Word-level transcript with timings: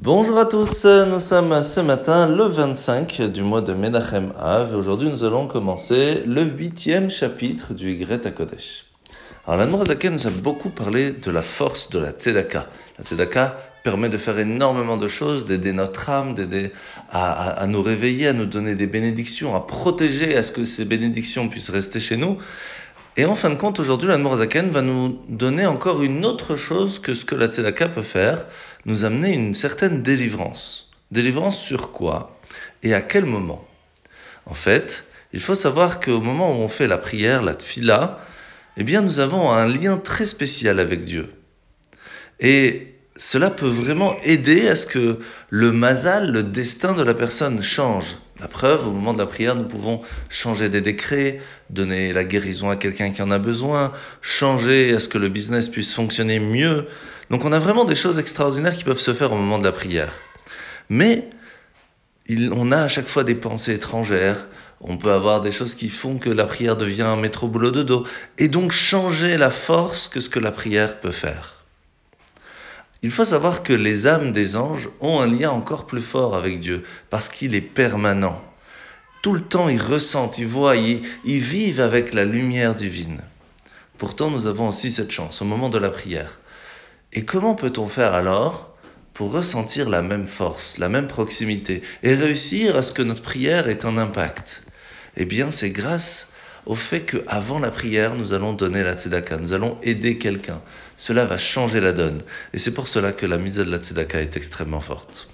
Bonjour 0.00 0.38
à 0.38 0.44
tous, 0.44 0.84
nous 0.84 1.20
sommes 1.20 1.62
ce 1.62 1.80
matin 1.80 2.28
le 2.28 2.44
25 2.44 3.22
du 3.32 3.42
mois 3.42 3.62
de 3.62 3.72
Menachem 3.72 4.32
Av 4.36 4.72
et 4.72 4.74
aujourd'hui 4.74 5.08
nous 5.08 5.24
allons 5.24 5.46
commencer 5.46 6.24
le 6.26 6.42
huitième 6.42 7.08
chapitre 7.08 7.72
du 7.72 7.94
Greta 7.94 8.30
Kodesh. 8.32 8.86
Alors 9.46 9.60
la 9.60 9.66
nous 9.66 10.26
a 10.26 10.30
beaucoup 10.42 10.70
parlé 10.70 11.12
de 11.12 11.30
la 11.30 11.42
force 11.42 11.88
de 11.90 12.00
la 12.00 12.10
Tzedaka. 12.10 12.66
La 12.98 13.04
Tzedaka 13.04 13.56
permet 13.84 14.08
de 14.08 14.16
faire 14.16 14.38
énormément 14.38 14.96
de 14.96 15.06
choses, 15.06 15.44
d'aider 15.44 15.72
notre 15.72 16.10
âme, 16.10 16.34
d'aider 16.34 16.72
à, 17.10 17.50
à, 17.50 17.66
nous 17.66 17.82
réveiller, 17.82 18.28
à 18.28 18.32
nous 18.32 18.46
donner 18.46 18.74
des 18.74 18.86
bénédictions, 18.86 19.54
à 19.54 19.60
protéger, 19.60 20.36
à 20.36 20.42
ce 20.42 20.50
que 20.50 20.64
ces 20.64 20.84
bénédictions 20.84 21.48
puissent 21.48 21.70
rester 21.70 22.00
chez 22.00 22.16
nous. 22.16 22.38
Et 23.16 23.24
en 23.24 23.34
fin 23.34 23.50
de 23.50 23.54
compte, 23.54 23.78
aujourd'hui, 23.78 24.08
la 24.08 24.36
Zaken 24.36 24.70
va 24.70 24.82
nous 24.82 25.20
donner 25.28 25.66
encore 25.66 26.02
une 26.02 26.24
autre 26.24 26.56
chose 26.56 26.98
que 26.98 27.14
ce 27.14 27.24
que 27.24 27.36
la 27.36 27.46
Tzedaka 27.46 27.88
peut 27.88 28.02
faire, 28.02 28.46
nous 28.86 29.04
amener 29.04 29.32
une 29.32 29.54
certaine 29.54 30.02
délivrance. 30.02 30.90
Délivrance 31.12 31.60
sur 31.60 31.92
quoi 31.92 32.40
et 32.82 32.92
à 32.92 33.00
quel 33.00 33.24
moment? 33.24 33.64
En 34.46 34.54
fait, 34.54 35.06
il 35.32 35.40
faut 35.40 35.54
savoir 35.54 36.00
qu'au 36.00 36.20
moment 36.20 36.50
où 36.50 36.62
on 36.62 36.68
fait 36.68 36.88
la 36.88 36.98
prière, 36.98 37.42
la 37.42 37.54
tfila, 37.54 38.18
eh 38.76 38.82
bien, 38.82 39.00
nous 39.00 39.20
avons 39.20 39.50
un 39.50 39.68
lien 39.68 39.96
très 39.96 40.26
spécial 40.26 40.80
avec 40.80 41.04
Dieu. 41.04 41.32
Et 42.40 42.94
cela 43.16 43.48
peut 43.50 43.68
vraiment 43.68 44.16
aider 44.22 44.68
à 44.68 44.74
ce 44.74 44.86
que 44.86 45.20
le 45.50 45.70
mazal, 45.70 46.32
le 46.32 46.42
destin 46.42 46.94
de 46.94 47.02
la 47.02 47.14
personne 47.14 47.62
change. 47.62 48.16
La 48.40 48.48
preuve, 48.48 48.88
au 48.88 48.90
moment 48.90 49.12
de 49.12 49.18
la 49.18 49.26
prière, 49.26 49.54
nous 49.54 49.64
pouvons 49.64 50.00
changer 50.28 50.68
des 50.68 50.80
décrets, 50.80 51.40
donner 51.70 52.12
la 52.12 52.24
guérison 52.24 52.68
à 52.68 52.76
quelqu'un 52.76 53.10
qui 53.10 53.22
en 53.22 53.30
a 53.30 53.38
besoin, 53.38 53.92
changer 54.22 54.94
à 54.94 54.98
ce 54.98 55.08
que 55.08 55.18
le 55.18 55.28
business 55.28 55.68
puisse 55.68 55.94
fonctionner 55.94 56.40
mieux. 56.40 56.86
Donc 57.30 57.44
on 57.44 57.52
a 57.52 57.58
vraiment 57.58 57.84
des 57.84 57.94
choses 57.94 58.18
extraordinaires 58.18 58.74
qui 58.74 58.84
peuvent 58.84 58.98
se 58.98 59.14
faire 59.14 59.32
au 59.32 59.36
moment 59.36 59.58
de 59.58 59.64
la 59.64 59.72
prière. 59.72 60.12
Mais 60.88 61.28
on 62.28 62.72
a 62.72 62.82
à 62.82 62.88
chaque 62.88 63.06
fois 63.06 63.22
des 63.22 63.36
pensées 63.36 63.74
étrangères, 63.74 64.48
on 64.80 64.96
peut 64.96 65.12
avoir 65.12 65.40
des 65.40 65.52
choses 65.52 65.74
qui 65.74 65.88
font 65.88 66.18
que 66.18 66.30
la 66.30 66.44
prière 66.44 66.76
devient 66.76 67.02
un 67.02 67.16
métro 67.16 67.46
boulot 67.46 67.70
de 67.70 67.82
dos, 67.82 68.04
et 68.38 68.48
donc 68.48 68.72
changer 68.72 69.36
la 69.36 69.50
force 69.50 70.08
que 70.08 70.20
ce 70.20 70.28
que 70.28 70.40
la 70.40 70.50
prière 70.50 71.00
peut 71.00 71.10
faire. 71.10 71.53
Il 73.04 73.10
faut 73.10 73.26
savoir 73.26 73.62
que 73.62 73.74
les 73.74 74.06
âmes 74.06 74.32
des 74.32 74.56
anges 74.56 74.88
ont 75.02 75.20
un 75.20 75.26
lien 75.26 75.50
encore 75.50 75.84
plus 75.84 76.00
fort 76.00 76.34
avec 76.34 76.58
Dieu, 76.58 76.84
parce 77.10 77.28
qu'il 77.28 77.54
est 77.54 77.60
permanent. 77.60 78.42
Tout 79.20 79.34
le 79.34 79.42
temps, 79.42 79.68
ils 79.68 79.80
ressentent, 79.80 80.38
ils 80.38 80.46
voient, 80.46 80.76
ils, 80.76 81.02
vivent 81.22 81.82
avec 81.82 82.14
la 82.14 82.24
lumière 82.24 82.74
divine. 82.74 83.20
Pourtant, 83.98 84.30
nous 84.30 84.46
avons 84.46 84.68
aussi 84.68 84.90
cette 84.90 85.10
chance 85.10 85.42
au 85.42 85.44
moment 85.44 85.68
de 85.68 85.76
la 85.76 85.90
prière. 85.90 86.38
Et 87.12 87.26
comment 87.26 87.54
peut-on 87.54 87.86
faire 87.88 88.14
alors 88.14 88.74
pour 89.12 89.32
ressentir 89.32 89.90
la 89.90 90.00
même 90.00 90.26
force, 90.26 90.78
la 90.78 90.88
même 90.88 91.06
proximité, 91.06 91.82
et 92.02 92.14
réussir 92.14 92.74
à 92.74 92.80
ce 92.80 92.94
que 92.94 93.02
notre 93.02 93.20
prière 93.20 93.68
ait 93.68 93.84
un 93.84 93.98
impact? 93.98 94.64
Eh 95.18 95.26
bien, 95.26 95.50
c'est 95.50 95.68
grâce 95.68 96.32
au 96.66 96.74
fait 96.74 97.02
qu'avant 97.02 97.58
la 97.58 97.70
prière, 97.70 98.14
nous 98.14 98.32
allons 98.32 98.52
donner 98.52 98.82
la 98.82 98.94
tzedaka, 98.94 99.36
nous 99.36 99.52
allons 99.52 99.78
aider 99.82 100.18
quelqu'un. 100.18 100.60
Cela 100.96 101.24
va 101.24 101.36
changer 101.36 101.80
la 101.80 101.92
donne. 101.92 102.22
Et 102.52 102.58
c'est 102.58 102.72
pour 102.72 102.88
cela 102.88 103.12
que 103.12 103.26
la 103.26 103.36
mitzvah 103.36 103.64
de 103.64 103.70
la 103.70 103.78
tzedaka 103.78 104.20
est 104.20 104.36
extrêmement 104.36 104.80
forte. 104.80 105.28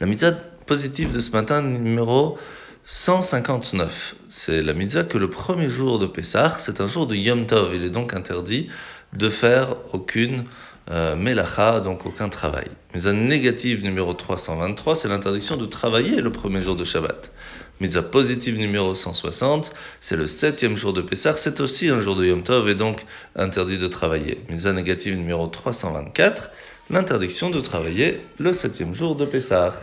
La 0.00 0.06
mitzvah 0.06 0.32
positive 0.32 1.12
de 1.12 1.20
ce 1.20 1.30
matin, 1.30 1.62
numéro 1.62 2.36
159, 2.84 4.16
c'est 4.28 4.62
la 4.62 4.74
mitzvah 4.74 5.04
que 5.04 5.18
le 5.18 5.30
premier 5.30 5.68
jour 5.68 5.98
de 5.98 6.06
Pessah, 6.06 6.56
c'est 6.58 6.80
un 6.80 6.86
jour 6.86 7.06
de 7.06 7.14
Yom 7.14 7.46
Tov. 7.46 7.74
Il 7.74 7.84
est 7.84 7.90
donc 7.90 8.14
interdit 8.14 8.68
de 9.12 9.28
faire 9.28 9.76
aucune 9.92 10.44
euh, 10.90 11.16
melacha, 11.16 11.80
donc 11.80 12.06
aucun 12.06 12.28
travail. 12.28 12.68
Mitzvah 12.94 13.12
négative 13.12 13.82
numéro 13.82 14.14
323, 14.14 14.94
c'est 14.96 15.08
l'interdiction 15.08 15.56
de 15.56 15.66
travailler 15.66 16.20
le 16.20 16.30
premier 16.30 16.60
jour 16.60 16.76
de 16.76 16.84
Shabbat. 16.84 17.32
Mitzvah 17.80 18.02
positive 18.02 18.56
numéro 18.56 18.94
160, 18.94 19.74
c'est 20.00 20.16
le 20.16 20.26
septième 20.26 20.76
jour 20.76 20.92
de 20.92 21.02
Pessah, 21.02 21.36
c'est 21.36 21.60
aussi 21.60 21.88
un 21.88 21.98
jour 21.98 22.14
de 22.14 22.24
Yom 22.24 22.42
Tov 22.42 22.68
et 22.68 22.74
donc 22.74 23.04
interdit 23.34 23.78
de 23.78 23.88
travailler. 23.88 24.40
Mitzvah 24.48 24.72
négative 24.72 25.16
numéro 25.16 25.46
324, 25.46 26.50
l'interdiction 26.90 27.50
de 27.50 27.60
travailler 27.60 28.20
le 28.38 28.52
septième 28.52 28.94
jour 28.94 29.16
de 29.16 29.24
Pessah. 29.24 29.74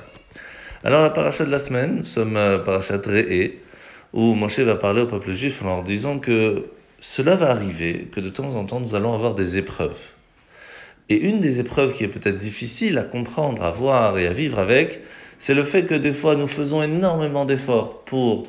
Alors 0.85 1.03
la 1.03 1.09
paracha 1.09 1.43
de 1.45 1.51
la 1.51 1.59
semaine, 1.59 1.97
nous 1.97 2.05
sommes 2.05 2.37
à 2.37 2.59
parachat 2.59 2.97
Re'e, 2.97 3.51
où 4.13 4.35
Moshe 4.35 4.59
va 4.59 4.75
parler 4.75 5.01
au 5.01 5.07
peuple 5.07 5.33
juif 5.33 5.61
en 5.63 5.67
leur 5.67 5.83
disant 5.83 6.19
que 6.19 6.65
cela 6.99 7.35
va 7.35 7.51
arriver, 7.51 8.07
que 8.11 8.21
de 8.21 8.29
temps 8.29 8.55
en 8.55 8.65
temps 8.65 8.79
nous 8.79 8.95
allons 8.95 9.13
avoir 9.13 9.35
des 9.35 9.57
épreuves. 9.57 9.99
Et 11.09 11.15
une 11.15 11.41
des 11.41 11.59
épreuves 11.59 11.93
qui 11.93 12.03
est 12.03 12.07
peut-être 12.07 12.37
difficile 12.37 12.97
à 12.97 13.03
comprendre, 13.03 13.63
à 13.63 13.71
voir 13.71 14.17
et 14.17 14.27
à 14.27 14.33
vivre 14.33 14.59
avec, 14.59 15.01
c'est 15.39 15.53
le 15.53 15.63
fait 15.63 15.83
que 15.83 15.95
des 15.95 16.13
fois 16.13 16.35
nous 16.35 16.47
faisons 16.47 16.81
énormément 16.81 17.45
d'efforts 17.45 18.03
pour 18.05 18.47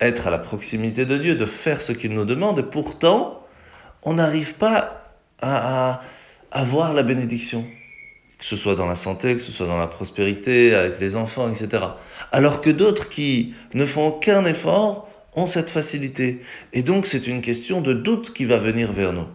être 0.00 0.26
à 0.26 0.30
la 0.30 0.38
proximité 0.38 1.04
de 1.04 1.16
Dieu, 1.16 1.34
de 1.34 1.44
faire 1.44 1.82
ce 1.82 1.92
qu'il 1.92 2.12
nous 2.12 2.24
demande, 2.24 2.58
et 2.60 2.62
pourtant, 2.62 3.46
on 4.02 4.14
n'arrive 4.14 4.54
pas 4.54 5.12
à, 5.40 6.00
avoir 6.50 6.94
la 6.94 7.02
bénédiction, 7.02 7.66
que 8.38 8.44
ce 8.44 8.56
soit 8.56 8.74
dans 8.74 8.86
la 8.86 8.94
santé, 8.94 9.34
que 9.34 9.42
ce 9.42 9.52
soit 9.52 9.66
dans 9.66 9.76
la 9.76 9.86
prospérité, 9.86 10.74
avec 10.74 10.98
les 10.98 11.16
enfants, 11.16 11.50
etc. 11.50 11.84
Alors 12.32 12.60
que 12.62 12.70
d'autres 12.70 13.08
qui 13.10 13.52
ne 13.74 13.84
font 13.84 14.08
aucun 14.08 14.44
effort 14.46 15.08
ont 15.34 15.44
cette 15.44 15.68
facilité. 15.68 16.40
Et 16.72 16.82
donc 16.82 17.06
c'est 17.06 17.26
une 17.26 17.42
question 17.42 17.82
de 17.82 17.92
doute 17.92 18.32
qui 18.32 18.46
va 18.46 18.56
venir 18.56 18.92
vers 18.92 19.12
nous. 19.12 19.26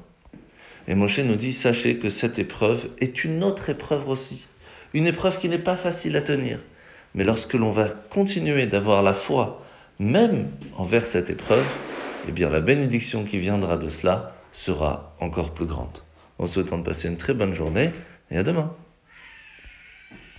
Et 0.87 0.95
Moshe 0.95 1.19
nous 1.19 1.35
dit, 1.35 1.53
sachez 1.53 1.97
que 1.97 2.09
cette 2.09 2.39
épreuve 2.39 2.89
est 2.99 3.23
une 3.23 3.43
autre 3.43 3.69
épreuve 3.69 4.09
aussi 4.09 4.47
une 4.93 5.07
épreuve 5.07 5.39
qui 5.39 5.49
n'est 5.49 5.57
pas 5.57 5.75
facile 5.75 6.15
à 6.15 6.21
tenir. 6.21 6.59
Mais 7.15 7.23
lorsque 7.23 7.53
l'on 7.53 7.69
va 7.69 7.87
continuer 7.87 8.65
d'avoir 8.65 9.03
la 9.03 9.13
foi, 9.13 9.63
même 9.99 10.49
envers 10.77 11.07
cette 11.07 11.29
épreuve, 11.29 11.65
eh 12.27 12.31
bien 12.31 12.49
la 12.49 12.61
bénédiction 12.61 13.23
qui 13.23 13.39
viendra 13.39 13.77
de 13.77 13.89
cela 13.89 14.35
sera 14.51 15.15
encore 15.19 15.53
plus 15.53 15.65
grande. 15.65 15.99
En 16.39 16.47
souhaitant 16.47 16.77
de 16.77 16.83
passer 16.83 17.07
une 17.07 17.17
très 17.17 17.33
bonne 17.33 17.53
journée 17.53 17.91
et 18.31 18.37
à 18.37 18.43
demain. 18.43 18.73